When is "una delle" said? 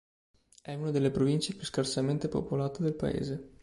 0.73-1.11